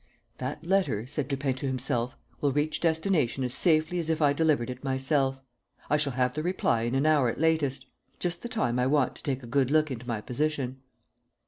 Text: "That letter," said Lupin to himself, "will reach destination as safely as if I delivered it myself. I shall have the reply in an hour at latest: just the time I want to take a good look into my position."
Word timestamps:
"That 0.39 0.63
letter," 0.65 1.05
said 1.05 1.29
Lupin 1.29 1.53
to 1.57 1.67
himself, 1.67 2.17
"will 2.41 2.51
reach 2.51 2.79
destination 2.79 3.43
as 3.43 3.53
safely 3.53 3.99
as 3.99 4.09
if 4.09 4.19
I 4.19 4.33
delivered 4.33 4.71
it 4.71 4.83
myself. 4.83 5.39
I 5.91 5.97
shall 5.97 6.13
have 6.13 6.33
the 6.33 6.41
reply 6.41 6.81
in 6.81 6.95
an 6.95 7.05
hour 7.05 7.29
at 7.29 7.39
latest: 7.39 7.85
just 8.17 8.41
the 8.41 8.49
time 8.49 8.79
I 8.79 8.87
want 8.87 9.13
to 9.17 9.21
take 9.21 9.43
a 9.43 9.45
good 9.45 9.69
look 9.69 9.91
into 9.91 10.07
my 10.07 10.19
position." 10.19 10.81